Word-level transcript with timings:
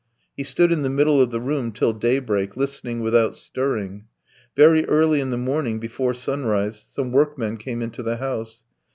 He 0.35 0.43
stood 0.43 0.71
in 0.71 0.81
the 0.81 0.89
middle 0.89 1.21
of 1.21 1.29
the 1.29 1.39
room 1.39 1.71
till 1.71 1.93
daybreak, 1.93 2.57
listening 2.57 3.01
without 3.01 3.35
stirring. 3.35 4.05
Very 4.55 4.83
early 4.87 5.21
in 5.21 5.29
the 5.29 5.37
morning, 5.37 5.77
before 5.77 6.15
sunrise, 6.15 6.83
some 6.89 7.11
workmen 7.11 7.55
came 7.57 7.83
into 7.83 8.01
the 8.01 8.17
house. 8.17 8.63